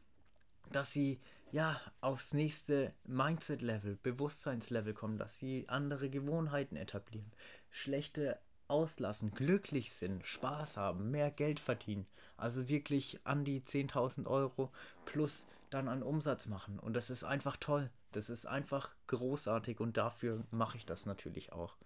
dass 0.70 0.92
sie 0.92 1.20
ja 1.52 1.80
aufs 2.00 2.34
nächste 2.34 2.92
Mindset-Level, 3.04 3.98
Bewusstseinslevel 4.02 4.92
kommen, 4.92 5.18
dass 5.18 5.38
sie 5.38 5.64
andere 5.68 6.10
Gewohnheiten 6.10 6.76
etablieren, 6.76 7.32
schlechte 7.70 8.38
auslassen, 8.68 9.30
glücklich 9.30 9.94
sind, 9.94 10.26
Spaß 10.26 10.76
haben, 10.76 11.10
mehr 11.10 11.30
Geld 11.30 11.60
verdienen, 11.60 12.06
also 12.36 12.68
wirklich 12.68 13.20
an 13.24 13.44
die 13.44 13.62
10.000 13.62 14.26
Euro 14.26 14.70
plus 15.06 15.46
dann 15.74 15.88
an 15.88 16.02
Umsatz 16.02 16.46
machen. 16.46 16.78
Und 16.78 16.94
das 16.94 17.10
ist 17.10 17.24
einfach 17.24 17.56
toll. 17.56 17.90
Das 18.12 18.30
ist 18.30 18.46
einfach 18.46 18.94
großartig 19.08 19.80
und 19.80 19.96
dafür 19.96 20.44
mache 20.50 20.76
ich 20.78 20.86
das 20.86 21.04
natürlich 21.04 21.52
auch. 21.52 21.76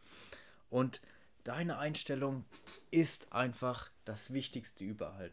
Und 0.68 1.00
deine 1.44 1.78
Einstellung 1.78 2.44
ist 2.90 3.32
einfach 3.32 3.90
das 4.04 4.32
Wichtigste 4.32 4.84
überall. 4.84 5.32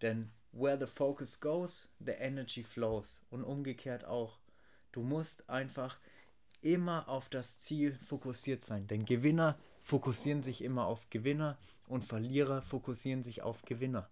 Denn 0.00 0.30
where 0.52 0.78
the 0.78 0.86
focus 0.86 1.40
goes, 1.40 1.90
the 2.00 2.12
energy 2.12 2.64
flows. 2.64 3.20
Und 3.30 3.44
umgekehrt 3.44 4.04
auch. 4.06 4.38
Du 4.92 5.02
musst 5.02 5.48
einfach 5.50 5.98
immer 6.62 7.08
auf 7.08 7.28
das 7.28 7.60
Ziel 7.60 7.98
fokussiert 8.06 8.64
sein. 8.64 8.86
Denn 8.86 9.04
Gewinner 9.04 9.58
fokussieren 9.80 10.42
sich 10.42 10.64
immer 10.64 10.86
auf 10.86 11.08
Gewinner 11.10 11.58
und 11.86 12.04
Verlierer 12.04 12.62
fokussieren 12.62 13.22
sich 13.22 13.42
auf 13.42 13.62
Gewinner. 13.62 14.08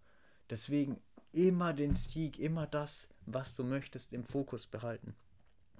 Deswegen 0.51 1.01
immer 1.33 1.73
den 1.73 1.97
Sieg, 1.97 2.39
immer 2.39 2.67
das, 2.67 3.09
was 3.27 3.57
du 3.57 3.65
möchtest, 3.65 4.13
im 4.13 4.25
Fokus 4.25 4.67
behalten. 4.67 5.15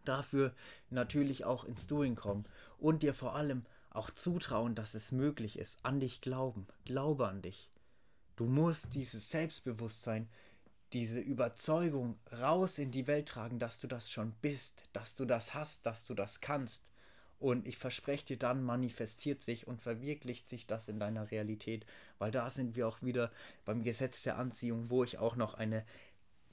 Dafür 0.05 0.55
natürlich 0.91 1.45
auch 1.45 1.65
ins 1.65 1.87
Doing 1.87 2.15
kommen 2.15 2.45
und 2.79 3.03
dir 3.03 3.15
vor 3.15 3.35
allem 3.35 3.67
auch 3.91 4.11
zutrauen, 4.11 4.75
dass 4.75 4.95
es 4.95 5.13
möglich 5.13 5.59
ist. 5.59 5.85
An 5.85 6.01
dich 6.01 6.21
glauben. 6.21 6.67
Glaube 6.85 7.29
an 7.29 7.43
dich. 7.43 7.71
Du 8.37 8.47
musst 8.47 8.95
dieses 8.95 9.31
Selbstbewusstsein, 9.31 10.29
diese 10.93 11.21
Überzeugung 11.21 12.19
raus 12.41 12.79
in 12.79 12.91
die 12.91 13.07
Welt 13.07 13.29
tragen, 13.29 13.59
dass 13.59 13.79
du 13.79 13.87
das 13.87 14.11
schon 14.11 14.33
bist, 14.41 14.85
dass 14.93 15.15
du 15.15 15.25
das 15.25 15.55
hast, 15.55 15.85
dass 15.85 16.05
du 16.05 16.15
das 16.15 16.41
kannst. 16.41 16.83
Und 17.39 17.67
ich 17.67 17.79
verspreche 17.79 18.27
dir, 18.27 18.39
dann 18.39 18.65
manifestiert 18.65 19.43
sich 19.43 19.69
und 19.69 19.81
verwirklicht 19.81 20.49
sich 20.49 20.67
das 20.67 20.89
in 20.89 20.99
deiner 20.99 21.31
Realität. 21.31 21.87
Weil 22.19 22.33
da 22.33 22.51
sind 22.51 22.75
wir 22.75 22.89
auch 22.89 23.01
wieder 23.03 23.31
beim 23.65 23.83
Gesetz 23.85 24.23
der 24.23 24.39
Anziehung, 24.39 24.91
wo 24.91 25.05
ich 25.05 25.19
auch 25.19 25.37
noch 25.37 25.55
eine 25.55 25.85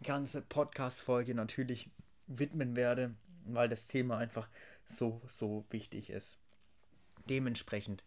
ganze 0.04 0.42
Podcast-Folge 0.42 1.34
natürlich 1.34 1.90
widmen 2.28 2.76
werde, 2.76 3.16
weil 3.46 3.70
das 3.70 3.88
Thema 3.88 4.18
einfach 4.18 4.48
so, 4.84 5.22
so 5.26 5.66
wichtig 5.70 6.10
ist. 6.10 6.40
Dementsprechend, 7.30 8.04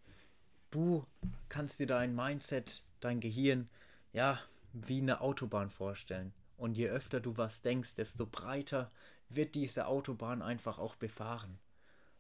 du 0.71 1.05
kannst 1.49 1.81
dir 1.81 1.87
dein 1.87 2.15
Mindset, 2.15 2.85
dein 3.01 3.21
Gehirn, 3.21 3.69
ja, 4.13 4.41
wie 4.73 5.01
eine 5.01 5.21
Autobahn 5.21 5.71
vorstellen. 5.71 6.33
Und 6.57 6.77
je 6.77 6.89
öfter 6.89 7.21
du 7.21 7.37
was 7.37 7.63
denkst, 7.63 7.95
desto 7.95 8.27
breiter 8.27 8.91
wird 9.29 9.55
diese 9.55 9.87
Autobahn 9.87 10.43
einfach 10.43 10.79
auch 10.79 10.97
befahren. 10.97 11.59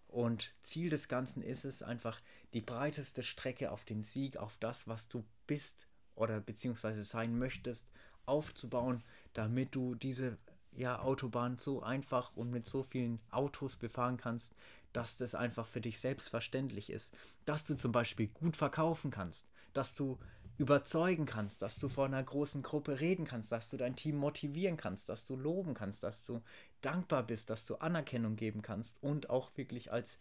Und 0.08 0.52
Ziel 0.62 0.90
des 0.90 1.08
Ganzen 1.08 1.42
ist 1.42 1.64
es 1.64 1.82
einfach, 1.82 2.20
die 2.54 2.62
breiteste 2.62 3.22
Strecke 3.22 3.70
auf 3.70 3.84
den 3.84 4.02
Sieg, 4.02 4.38
auf 4.38 4.56
das, 4.58 4.88
was 4.88 5.08
du 5.08 5.24
bist 5.46 5.86
oder 6.14 6.40
beziehungsweise 6.40 7.04
sein 7.04 7.38
möchtest, 7.38 7.88
aufzubauen, 8.26 9.02
damit 9.34 9.74
du 9.74 9.94
diese 9.94 10.38
ja, 10.72 11.00
Autobahn 11.00 11.58
so 11.58 11.82
einfach 11.82 12.36
und 12.36 12.50
mit 12.50 12.66
so 12.66 12.82
vielen 12.82 13.20
Autos 13.30 13.76
befahren 13.76 14.16
kannst, 14.16 14.54
dass 14.92 15.16
das 15.16 15.34
einfach 15.34 15.66
für 15.66 15.80
dich 15.80 15.98
selbstverständlich 16.00 16.90
ist. 16.90 17.12
Dass 17.44 17.64
du 17.64 17.74
zum 17.74 17.92
Beispiel 17.92 18.28
gut 18.28 18.56
verkaufen 18.56 19.10
kannst, 19.10 19.46
dass 19.72 19.94
du 19.94 20.18
überzeugen 20.56 21.24
kannst, 21.24 21.62
dass 21.62 21.78
du 21.78 21.88
vor 21.88 22.06
einer 22.06 22.22
großen 22.22 22.62
Gruppe 22.62 22.98
reden 22.98 23.24
kannst, 23.24 23.52
dass 23.52 23.70
du 23.70 23.76
dein 23.76 23.94
Team 23.94 24.16
motivieren 24.16 24.76
kannst, 24.76 25.08
dass 25.08 25.24
du 25.24 25.36
loben 25.36 25.72
kannst, 25.72 26.02
dass 26.02 26.24
du 26.24 26.42
dankbar 26.80 27.22
bist, 27.24 27.50
dass 27.50 27.66
du 27.66 27.76
Anerkennung 27.76 28.36
geben 28.36 28.62
kannst 28.62 29.02
und 29.02 29.30
auch 29.30 29.50
wirklich 29.56 29.92
als 29.92 30.18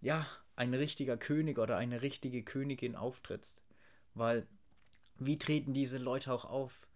ja, 0.00 0.26
ein 0.56 0.74
richtiger 0.74 1.16
König 1.16 1.58
oder 1.58 1.76
eine 1.76 2.02
richtige 2.02 2.42
Königin 2.42 2.94
auftrittst. 2.94 3.62
Weil 4.14 4.46
wie 5.18 5.38
treten 5.38 5.72
diese 5.72 5.98
Leute 5.98 6.32
auch 6.32 6.44
auf? 6.44 6.86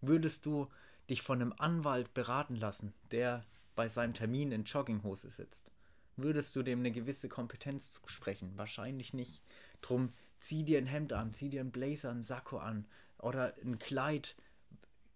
Würdest 0.00 0.46
du 0.46 0.68
dich 1.08 1.22
von 1.22 1.40
einem 1.40 1.54
Anwalt 1.56 2.12
beraten 2.14 2.56
lassen, 2.56 2.92
der 3.10 3.44
bei 3.74 3.88
seinem 3.88 4.14
Termin 4.14 4.52
in 4.52 4.64
Jogginghose 4.64 5.30
sitzt? 5.30 5.70
Würdest 6.16 6.54
du 6.56 6.62
dem 6.62 6.80
eine 6.80 6.90
gewisse 6.90 7.28
Kompetenz 7.28 7.92
zusprechen? 7.92 8.52
Wahrscheinlich 8.56 9.14
nicht. 9.14 9.40
Drum 9.80 10.12
zieh 10.40 10.64
dir 10.64 10.78
ein 10.78 10.86
Hemd 10.86 11.12
an, 11.12 11.32
zieh 11.32 11.48
dir 11.48 11.60
einen 11.60 11.70
Blazer, 11.70 12.10
einen 12.10 12.22
Sakko 12.22 12.58
an 12.58 12.86
oder 13.18 13.54
ein 13.64 13.78
Kleid. 13.78 14.36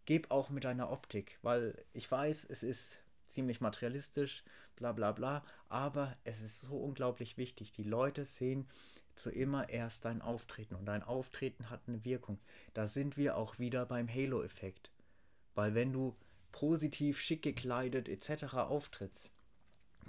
Geb 0.05 0.31
auch 0.31 0.49
mit 0.51 0.65
deiner 0.65 0.91
Optik, 0.91 1.39
weil 1.43 1.85
ich 1.93 2.11
weiß, 2.11 2.47
es 2.49 2.63
ist 2.63 3.02
ziemlich 3.33 3.61
materialistisch, 3.61 4.45
bla 4.77 4.93
bla 4.93 5.13
bla, 5.13 5.45
aber 5.69 6.17
es 6.25 6.41
ist 6.41 6.61
so 6.61 6.77
unglaublich 6.77 7.37
wichtig. 7.37 7.73
Die 7.73 7.83
Leute 7.83 8.25
sehen 8.25 8.67
zu 9.15 9.31
immer 9.31 9.69
erst 9.69 10.05
dein 10.05 10.23
Auftreten 10.23 10.75
und 10.75 10.87
dein 10.87 11.03
Auftreten 11.03 11.71
hat 11.71 11.83
eine 11.87 12.05
Wirkung. 12.05 12.39
Da 12.75 12.87
sind 12.87 13.17
wir 13.17 13.37
auch 13.37 13.59
wieder 13.59 13.87
beim 13.87 14.09
Halo-Effekt. 14.09 14.91
Weil 15.55 15.75
wenn 15.75 15.93
du 15.93 16.17
positiv, 16.51 17.21
schick 17.21 17.43
gekleidet 17.43 18.09
etc. 18.09 18.55
auftrittst, 18.55 19.31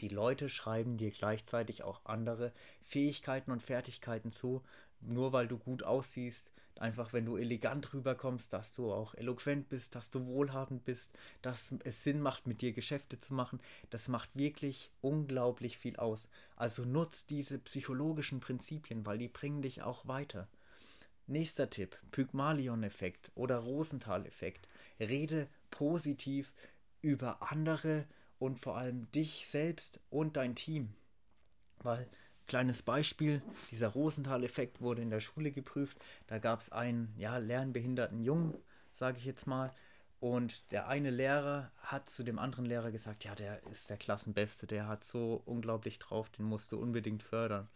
die 0.02 0.08
Leute 0.08 0.50
schreiben 0.50 0.98
dir 0.98 1.12
gleichzeitig 1.12 1.84
auch 1.84 2.06
andere 2.06 2.52
Fähigkeiten 2.82 3.52
und 3.52 3.62
Fertigkeiten 3.62 4.32
zu, 4.32 4.64
nur 5.02 5.34
weil 5.34 5.48
du 5.48 5.58
gut 5.58 5.84
aussiehst, 5.84 6.52
einfach 6.80 7.14
wenn 7.14 7.26
du 7.26 7.38
elegant 7.38 7.94
rüberkommst, 7.94 8.52
dass 8.54 8.74
du 8.74 8.92
auch 8.92 9.16
eloquent 9.16 9.70
bist, 9.70 9.96
dass 9.96 10.10
du 10.10 10.26
wohlhabend 10.26 10.86
bist, 10.86 11.18
dass 11.42 11.76
es 11.84 12.04
Sinn 12.04 12.22
macht, 12.22 12.48
mit 12.48 12.62
dir 12.62 12.74
Geschäfte 12.74 13.20
zu 13.20 13.34
machen, 13.34 13.60
das 13.90 14.08
macht 14.08 14.30
wirklich 14.36 14.92
unglaublich 15.02 15.78
viel 15.78 15.96
aus. 15.98 16.30
Also 16.56 16.84
nutz 16.84 17.26
diese 17.26 17.60
psychologischen 17.60 18.40
Prinzipien, 18.40 19.06
weil 19.06 19.18
die 19.18 19.28
bringen 19.28 19.62
dich 19.62 19.82
auch 19.82 20.08
weiter. 20.08 20.48
Nächster 21.26 21.70
Tipp, 21.70 21.98
Pygmalion-Effekt 22.12 23.32
oder 23.36 23.58
Rosenthal-Effekt. 23.58 24.68
Rede 25.00 25.48
positiv 25.72 26.54
über 27.02 27.52
andere 27.52 28.06
und 28.40 28.60
vor 28.60 28.78
allem 28.78 29.10
dich 29.12 29.48
selbst 29.48 30.02
und 30.10 30.36
dein 30.36 30.56
Team. 30.56 30.94
Weil 31.80 32.10
Kleines 32.48 32.84
Beispiel, 32.84 33.42
dieser 33.72 33.90
Rosenthal-Effekt 33.90 34.82
wurde 34.82 35.02
in 35.02 35.10
der 35.10 35.22
Schule 35.22 35.52
geprüft. 35.52 35.98
Da 36.28 36.40
gab 36.40 36.60
es 36.60 36.72
einen 36.72 37.14
ja, 37.18 37.38
lernbehinderten 37.38 38.22
Jungen, 38.22 38.54
sage 38.92 39.18
ich 39.18 39.26
jetzt 39.26 39.48
mal. 39.48 39.74
Und 40.20 40.72
der 40.72 40.88
eine 40.88 41.10
Lehrer 41.10 41.72
hat 41.80 42.10
zu 42.10 42.24
dem 42.24 42.40
anderen 42.40 42.66
Lehrer 42.66 42.92
gesagt, 42.92 43.26
ja, 43.26 43.36
der 43.36 43.62
ist 43.68 43.90
der 43.90 43.98
Klassenbeste, 43.98 44.68
der 44.68 44.88
hat 44.88 45.04
so 45.04 45.42
unglaublich 45.46 46.00
drauf, 46.00 46.30
den 46.30 46.46
musst 46.46 46.72
du 46.72 46.80
unbedingt 46.80 47.24
fördern. 47.24 47.68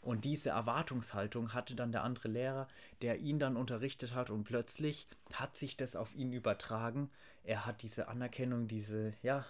Und 0.00 0.24
diese 0.24 0.50
Erwartungshaltung 0.50 1.52
hatte 1.52 1.74
dann 1.74 1.92
der 1.92 2.04
andere 2.04 2.28
Lehrer, 2.28 2.68
der 3.02 3.18
ihn 3.18 3.38
dann 3.38 3.56
unterrichtet 3.56 4.14
hat 4.14 4.30
und 4.30 4.44
plötzlich 4.44 5.08
hat 5.34 5.56
sich 5.56 5.76
das 5.76 5.94
auf 5.94 6.14
ihn 6.14 6.32
übertragen. 6.32 7.10
Er 7.44 7.66
hat 7.66 7.82
diese 7.82 8.08
Anerkennung, 8.08 8.66
diese, 8.66 9.12
ja, 9.22 9.44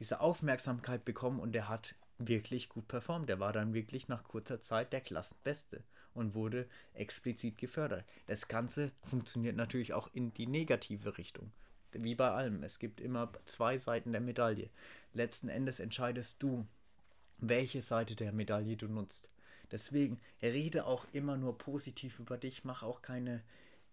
diese 0.00 0.20
Aufmerksamkeit 0.20 1.04
bekommen 1.04 1.38
und 1.38 1.54
er 1.54 1.68
hat 1.68 1.94
wirklich 2.28 2.68
gut 2.68 2.88
performt. 2.88 3.28
Der 3.28 3.40
war 3.40 3.52
dann 3.52 3.74
wirklich 3.74 4.08
nach 4.08 4.24
kurzer 4.24 4.60
Zeit 4.60 4.92
der 4.92 5.00
Klassenbeste 5.00 5.82
und 6.14 6.34
wurde 6.34 6.68
explizit 6.94 7.58
gefördert. 7.58 8.04
Das 8.26 8.48
Ganze 8.48 8.92
funktioniert 9.02 9.56
natürlich 9.56 9.92
auch 9.92 10.08
in 10.12 10.32
die 10.34 10.46
negative 10.46 11.18
Richtung. 11.18 11.52
Wie 11.92 12.14
bei 12.14 12.30
allem. 12.30 12.62
Es 12.62 12.78
gibt 12.78 13.00
immer 13.00 13.32
zwei 13.44 13.76
Seiten 13.76 14.12
der 14.12 14.20
Medaille. 14.20 14.70
Letzten 15.12 15.48
Endes 15.48 15.78
entscheidest 15.78 16.42
du, 16.42 16.66
welche 17.38 17.82
Seite 17.82 18.16
der 18.16 18.32
Medaille 18.32 18.76
du 18.76 18.88
nutzt. 18.88 19.28
Deswegen 19.70 20.20
rede 20.42 20.86
auch 20.86 21.06
immer 21.12 21.36
nur 21.36 21.56
positiv 21.56 22.18
über 22.18 22.36
dich, 22.36 22.64
mach 22.64 22.82
auch 22.82 23.02
keine 23.02 23.42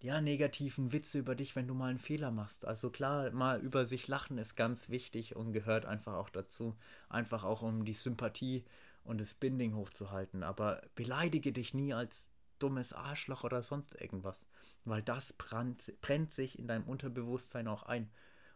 ja, 0.02 0.22
negativen 0.22 0.94
Witze 0.94 1.20
über 1.20 1.36
dich, 1.36 1.56
wenn 1.56 1.68
du 1.68 1.74
mal 1.74 1.90
einen 1.90 2.00
Fehler 2.00 2.32
machst. 2.32 2.66
Also 2.66 2.90
klar, 2.90 3.32
mal 3.32 3.60
über 3.60 3.86
sich 3.86 4.08
lachen 4.08 4.38
ist 4.38 4.56
ganz 4.56 4.90
wichtig 4.90 5.36
und 5.36 5.52
gehört 5.52 5.86
einfach 5.86 6.14
auch 6.14 6.30
dazu. 6.30 6.76
Einfach 7.10 7.44
auch 7.44 7.62
um 7.62 7.84
die 7.84 7.94
Sympathie 7.94 8.64
und 9.04 9.20
das 9.20 9.34
Binding 9.34 9.76
hochzuhalten. 9.76 10.44
Aber 10.44 10.82
beleidige 10.96 11.52
dich 11.52 11.74
nie 11.74 11.94
als 11.94 12.30
dummes 12.60 12.94
Arschloch 12.94 13.44
oder 13.44 13.62
sonst 13.62 14.00
irgendwas. 14.00 14.48
Weil 14.86 15.02
das 15.02 15.34
brennt, 15.34 15.94
brennt 16.02 16.34
sich 16.34 16.58
in 16.58 16.68
deinem 16.68 16.88
Unterbewusstsein 16.88 17.68
auch 17.68 17.84
ein. 17.84 18.10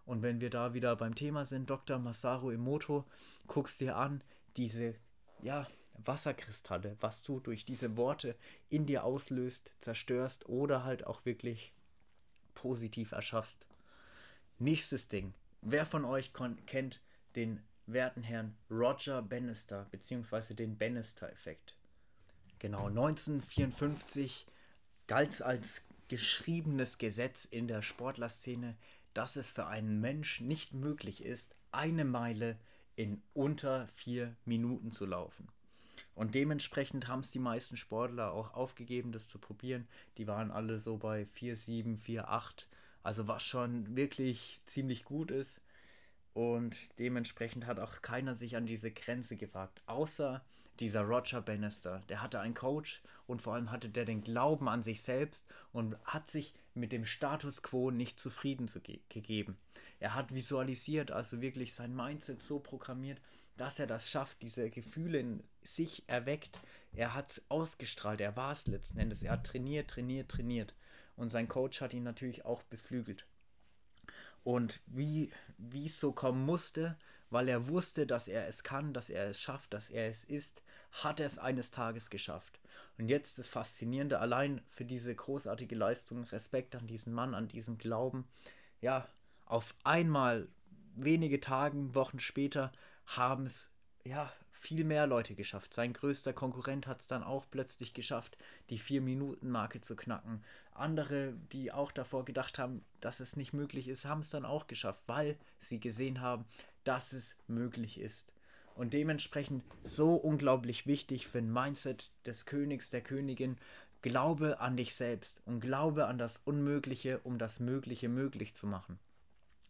Und 0.06 0.22
wenn 0.22 0.42
wir 0.42 0.50
da 0.50 0.74
wieder 0.74 0.96
beim 0.96 1.16
Thema 1.16 1.46
sind, 1.46 1.70
Dr. 1.70 2.00
Masaru 2.00 2.52
Emoto, 2.52 3.06
guckst 3.48 3.80
dir 3.82 3.98
an, 3.98 4.22
diese, 4.56 4.96
ja, 5.42 5.66
Wasserkristalle, 5.96 6.98
was 7.00 7.24
du 7.24 7.40
durch 7.40 7.66
diese 7.66 7.98
Worte 7.98 8.36
in 8.70 8.86
dir 8.86 9.04
auslöst, 9.04 9.72
zerstörst 9.82 10.50
oder 10.50 10.84
halt 10.84 11.06
auch 11.06 11.26
wirklich 11.26 11.74
positiv 12.54 13.12
erschaffst. 13.12 13.68
Nächstes 14.60 15.08
Ding. 15.08 15.34
Wer 15.62 15.86
von 15.86 16.06
euch 16.06 16.32
kennt 16.66 17.02
den 17.36 17.62
werten 17.86 18.24
Herrn 18.24 18.56
Roger 18.70 19.22
Bannister 19.22 19.88
beziehungsweise 19.92 20.56
den 20.56 20.78
Bannister-Effekt? 20.78 21.76
Genau, 22.60 22.88
1954 22.88 24.46
galt 25.08 25.42
als 25.42 25.86
geschriebenes 26.08 26.98
Gesetz 26.98 27.46
in 27.46 27.68
der 27.68 27.82
Sportlerszene, 27.82 28.76
dass 29.14 29.36
es 29.36 29.50
für 29.50 29.68
einen 29.68 30.00
Mensch 30.00 30.42
nicht 30.42 30.74
möglich 30.74 31.24
ist, 31.24 31.56
eine 31.72 32.06
Meile 32.06 32.58
in 32.96 33.22
unter 33.34 33.88
vier 33.88 34.36
Minuten 34.46 34.92
zu 34.92 35.06
laufen. 35.06 35.48
Und 36.16 36.36
dementsprechend 36.36 37.08
haben 37.08 37.22
es 37.22 37.32
die 37.32 37.40
meisten 37.40 37.78
Sportler 37.78 38.32
auch 38.34 38.54
aufgegeben, 38.54 39.12
das 39.12 39.28
zu 39.28 39.40
probieren. 39.40 39.88
Die 40.18 40.28
waren 40.28 40.52
alle 40.52 40.80
so 40.80 40.98
bei 40.98 41.24
4,7, 41.24 41.98
4,8. 41.98 42.68
Also 43.02 43.28
was 43.28 43.44
schon 43.44 43.96
wirklich 43.96 44.62
ziemlich 44.66 45.04
gut 45.04 45.32
ist. 45.32 45.62
Und 46.34 46.78
dementsprechend 47.00 47.66
hat 47.66 47.80
auch 47.80 48.02
keiner 48.02 48.34
sich 48.34 48.56
an 48.56 48.66
diese 48.66 48.92
Grenze 48.92 49.38
gewagt. 49.38 49.82
Außer 49.86 50.44
dieser 50.80 51.02
Roger 51.02 51.42
Bannister. 51.42 52.02
Der 52.10 52.22
hatte 52.22 52.40
einen 52.40 52.56
Coach 52.56 53.02
und 53.28 53.42
vor 53.42 53.54
allem 53.54 53.72
hatte 53.72 53.90
der 53.90 54.06
den 54.06 54.24
Glauben 54.24 54.68
an 54.68 54.84
sich 54.84 55.02
selbst 55.02 55.48
und 55.72 55.96
hat 56.04 56.30
sich 56.30 56.54
mit 56.74 56.92
dem 56.92 57.06
Status 57.06 57.62
quo 57.62 57.92
nicht 57.92 58.20
zufrieden 58.20 58.68
zu 58.68 58.82
ge 58.82 59.00
gegeben. 59.10 59.58
Er 60.00 60.16
hat 60.16 60.34
visualisiert, 60.34 61.12
also 61.12 61.42
wirklich 61.42 61.74
sein 61.74 61.96
Mindset 61.96 62.42
so 62.42 62.60
programmiert, 62.60 63.22
dass 63.56 63.80
er 63.80 63.88
das 63.88 64.10
schafft, 64.10 64.42
diese 64.42 64.70
Gefühle 64.70 65.20
in 65.20 65.44
sich 65.66 66.04
erweckt. 66.08 66.60
Er 66.94 67.14
hat 67.14 67.32
es 67.32 67.46
ausgestrahlt, 67.50 68.22
er 68.22 68.36
war 68.36 68.52
es 68.52 68.68
letzten 68.68 69.00
Endes. 69.00 69.24
Er 69.24 69.34
hat 69.34 69.46
trainiert, 69.46 69.90
trainiert, 69.90 70.30
trainiert. 70.30 70.76
Und 71.16 71.32
sein 71.32 71.48
Coach 71.48 71.82
hat 71.82 71.94
ihn 71.94 72.04
natürlich 72.04 72.46
auch 72.46 72.64
beflügelt. 72.64 73.26
Und 74.44 74.82
wie, 74.88 75.32
es 75.74 76.00
so 76.00 76.12
kommen 76.12 76.46
musste, 76.46 76.98
weil 77.30 77.48
er 77.48 77.68
wusste, 77.68 78.06
dass 78.06 78.28
er 78.28 78.48
es 78.48 78.64
kann, 78.64 78.94
dass 78.94 79.10
er 79.10 79.26
es 79.26 79.40
schafft, 79.40 79.74
dass 79.74 79.90
er 79.90 80.08
es 80.08 80.24
ist, 80.24 80.62
hat 80.92 81.20
er 81.20 81.26
es 81.26 81.40
eines 81.40 81.72
Tages 81.72 82.10
geschafft. 82.10 82.60
Und 82.98 83.08
jetzt 83.08 83.40
das 83.40 83.48
Faszinierende, 83.48 84.20
allein 84.20 84.62
für 84.70 84.86
diese 84.86 85.16
großartige 85.16 85.76
Leistung, 85.76 86.26
Respekt 86.26 86.76
an 86.76 86.86
diesen 86.86 87.14
Mann, 87.14 87.34
an 87.34 87.48
diesen 87.48 87.78
Glauben. 87.78 88.28
Ja, 88.82 89.08
auf 89.46 89.74
einmal, 89.84 90.48
wenige 90.96 91.40
Tage, 91.40 91.96
Wochen 91.96 92.20
später, 92.20 92.72
haben 93.06 93.46
es 93.46 93.72
ja 94.04 94.32
viel 94.64 94.86
mehr 94.86 95.08
Leute 95.08 95.36
geschafft. 95.36 95.74
Sein 95.74 95.92
größter 95.92 96.32
Konkurrent 96.32 96.88
hat 96.88 97.02
es 97.02 97.08
dann 97.08 97.22
auch 97.22 97.46
plötzlich 97.52 97.94
geschafft, 97.94 98.38
die 98.70 98.80
4-Minuten-Marke 98.80 99.82
zu 99.82 99.98
knacken. 99.98 100.42
Andere, 100.72 101.34
die 101.52 101.74
auch 101.74 101.92
davor 101.92 102.24
gedacht 102.24 102.60
haben, 102.60 102.82
dass 103.02 103.20
es 103.20 103.36
nicht 103.36 103.52
möglich 103.52 103.90
ist, 103.90 104.06
haben 104.06 104.22
es 104.22 104.30
dann 104.30 104.46
auch 104.46 104.68
geschafft, 104.68 105.04
weil 105.06 105.38
sie 105.60 105.82
gesehen 105.82 106.22
haben, 106.22 106.46
dass 106.86 107.12
es 107.12 107.36
möglich 107.48 108.00
ist. 108.00 108.32
Und 108.76 108.94
dementsprechend 108.94 109.64
so 109.84 110.16
unglaublich 110.16 110.88
wichtig 110.88 111.28
für 111.28 111.40
ein 111.40 111.52
Mindset 111.52 112.12
des 112.26 112.46
Königs, 112.46 112.90
der 112.90 113.02
Königin. 113.02 113.58
Glaube 114.02 114.62
an 114.62 114.78
dich 114.78 114.96
selbst 114.96 115.42
und 115.46 115.60
glaube 115.60 116.08
an 116.08 116.18
das 116.18 116.38
Unmögliche, 116.38 117.20
um 117.20 117.38
das 117.38 117.60
Mögliche 117.60 118.08
möglich 118.08 118.56
zu 118.56 118.66
machen. 118.66 118.98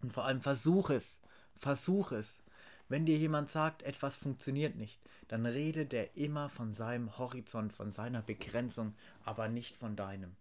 Und 0.02 0.14
vor 0.14 0.26
allem 0.26 0.42
versuch 0.42 0.92
es. 0.92 1.20
Versuch 1.56 2.12
es. 2.12 2.43
Wenn 2.90 3.06
dir 3.06 3.18
jemand 3.18 3.50
sagt, 3.50 3.82
etwas 3.84 4.16
funktioniert 4.16 4.76
nicht, 4.76 5.02
dann 5.28 5.46
rede 5.46 5.86
der 5.86 6.18
immer 6.18 6.50
von 6.50 6.74
seinem 6.74 7.18
Horizont, 7.18 7.74
von 7.74 7.90
seiner 7.90 8.22
Begrenzung, 8.22 8.96
aber 9.24 9.48
nicht 9.48 9.76
von 9.76 9.96
deinem. 9.96 10.36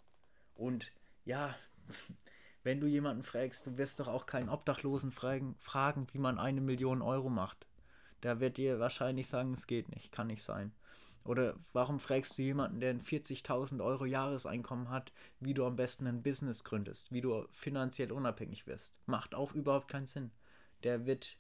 Und 0.54 0.92
ja, 1.24 1.54
wenn 2.62 2.80
du 2.80 2.86
jemanden 2.86 3.22
fragst, 3.22 3.66
du 3.66 3.78
wirst 3.78 4.00
doch 4.00 4.08
auch 4.08 4.26
keinen 4.26 4.48
Obdachlosen 4.48 5.12
fragen, 5.12 5.54
fragen, 5.58 6.06
wie 6.12 6.18
man 6.18 6.38
eine 6.38 6.60
Million 6.60 7.02
Euro 7.02 7.28
macht. 7.28 7.66
Der 8.22 8.40
wird 8.40 8.56
dir 8.56 8.78
wahrscheinlich 8.78 9.28
sagen, 9.28 9.52
es 9.52 9.66
geht 9.66 9.88
nicht, 9.88 10.12
kann 10.12 10.28
nicht 10.28 10.44
sein. 10.44 10.72
Oder 11.24 11.54
warum 11.72 12.00
fragst 12.00 12.36
du 12.36 12.42
jemanden, 12.42 12.80
der 12.80 12.90
ein 12.90 13.00
40.000 13.00 13.82
Euro 13.82 14.04
Jahreseinkommen 14.04 14.90
hat, 14.90 15.12
wie 15.38 15.54
du 15.54 15.64
am 15.64 15.76
besten 15.76 16.06
ein 16.06 16.22
Business 16.22 16.64
gründest, 16.64 17.12
wie 17.12 17.20
du 17.20 17.46
finanziell 17.52 18.10
unabhängig 18.10 18.66
wirst? 18.66 18.94
Macht 19.06 19.34
auch 19.34 19.52
überhaupt 19.52 19.88
keinen 19.88 20.08
Sinn. 20.08 20.32
Der 20.82 21.06
wird 21.06 21.36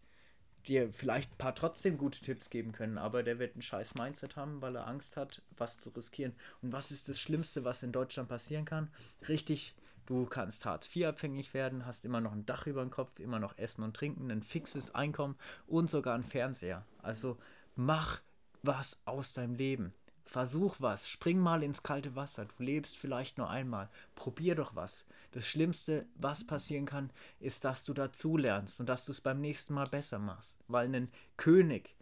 dir 0.62 0.92
vielleicht 0.92 1.32
ein 1.32 1.38
paar 1.38 1.54
trotzdem 1.54 1.98
gute 1.98 2.20
Tipps 2.20 2.50
geben 2.50 2.72
können, 2.72 2.98
aber 2.98 3.22
der 3.22 3.38
wird 3.38 3.56
ein 3.56 3.62
scheiß 3.62 3.94
Mindset 3.94 4.36
haben, 4.36 4.62
weil 4.62 4.76
er 4.76 4.86
Angst 4.86 5.16
hat, 5.16 5.42
was 5.56 5.78
zu 5.78 5.90
riskieren. 5.90 6.34
Und 6.60 6.72
was 6.72 6.90
ist 6.90 7.08
das 7.08 7.20
Schlimmste, 7.20 7.64
was 7.64 7.82
in 7.82 7.92
Deutschland 7.92 8.28
passieren 8.28 8.64
kann? 8.64 8.90
Richtig, 9.28 9.74
du 10.06 10.26
kannst 10.26 10.64
Hartz 10.64 10.94
IV 10.94 11.06
abhängig 11.06 11.54
werden, 11.54 11.86
hast 11.86 12.04
immer 12.04 12.20
noch 12.20 12.32
ein 12.32 12.46
Dach 12.46 12.66
über 12.66 12.82
dem 12.82 12.90
Kopf, 12.90 13.18
immer 13.18 13.38
noch 13.38 13.58
Essen 13.58 13.82
und 13.82 13.96
Trinken, 13.96 14.30
ein 14.30 14.42
fixes 14.42 14.94
Einkommen 14.94 15.36
und 15.66 15.90
sogar 15.90 16.14
einen 16.14 16.24
Fernseher. 16.24 16.84
Also 16.98 17.38
mach 17.74 18.20
was 18.62 19.00
aus 19.04 19.32
deinem 19.32 19.54
Leben. 19.54 19.92
Versuch 20.24 20.76
was, 20.78 21.08
spring 21.08 21.38
mal 21.38 21.62
ins 21.62 21.82
kalte 21.82 22.16
Wasser. 22.16 22.46
Du 22.46 22.62
lebst 22.62 22.96
vielleicht 22.96 23.38
nur 23.38 23.50
einmal. 23.50 23.88
Probier 24.14 24.54
doch 24.54 24.74
was. 24.74 25.04
Das 25.32 25.46
Schlimmste, 25.46 26.06
was 26.14 26.44
passieren 26.46 26.86
kann, 26.86 27.10
ist, 27.40 27.64
dass 27.64 27.84
du 27.84 27.94
dazulernst 27.94 28.80
und 28.80 28.88
dass 28.88 29.04
du 29.04 29.12
es 29.12 29.20
beim 29.20 29.40
nächsten 29.40 29.74
Mal 29.74 29.86
besser 29.86 30.18
machst. 30.18 30.58
Weil 30.68 30.94
ein 30.94 31.10
König, 31.36 31.94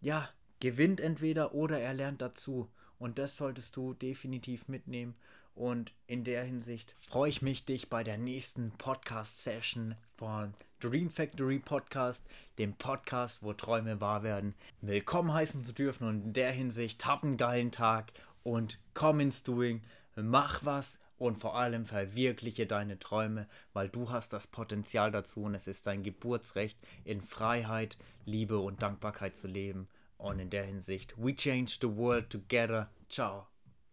ja, 0.00 0.28
gewinnt 0.60 1.00
entweder 1.00 1.54
oder 1.54 1.80
er 1.80 1.94
lernt 1.94 2.22
dazu. 2.22 2.68
Und 2.98 3.18
das 3.18 3.36
solltest 3.36 3.76
du 3.76 3.94
definitiv 3.94 4.68
mitnehmen. 4.68 5.16
Und 5.54 5.92
in 6.06 6.24
der 6.24 6.44
Hinsicht 6.44 6.94
freue 7.00 7.28
ich 7.28 7.42
mich, 7.42 7.64
dich 7.64 7.90
bei 7.90 8.02
der 8.02 8.16
nächsten 8.16 8.72
Podcast-Session 8.72 9.96
von 10.16 10.54
Dream 10.80 11.10
Factory 11.10 11.58
Podcast, 11.58 12.24
dem 12.58 12.74
Podcast, 12.74 13.42
wo 13.42 13.52
Träume 13.52 14.00
wahr 14.00 14.22
werden, 14.22 14.54
willkommen 14.80 15.32
heißen 15.32 15.62
zu 15.62 15.74
dürfen. 15.74 16.08
Und 16.08 16.24
in 16.24 16.32
der 16.32 16.52
Hinsicht, 16.52 17.04
hab 17.06 17.22
einen 17.22 17.36
geilen 17.36 17.70
Tag 17.70 18.12
und 18.42 18.78
komm 18.94 19.20
ins 19.20 19.42
Doing, 19.42 19.82
mach 20.16 20.64
was 20.64 21.00
und 21.18 21.36
vor 21.38 21.56
allem 21.56 21.86
verwirkliche 21.86 22.66
deine 22.66 22.98
Träume, 22.98 23.46
weil 23.74 23.88
du 23.88 24.10
hast 24.10 24.32
das 24.32 24.46
Potenzial 24.46 25.12
dazu 25.12 25.44
und 25.44 25.54
es 25.54 25.68
ist 25.68 25.86
dein 25.86 26.02
Geburtsrecht, 26.02 26.78
in 27.04 27.20
Freiheit, 27.22 27.98
Liebe 28.24 28.58
und 28.58 28.82
Dankbarkeit 28.82 29.36
zu 29.36 29.46
leben. 29.46 29.88
Und 30.16 30.38
in 30.38 30.50
der 30.50 30.64
Hinsicht, 30.64 31.14
we 31.16 31.34
change 31.34 31.78
the 31.80 31.96
world 31.96 32.30
together. 32.30 32.90
Ciao. 33.08 33.51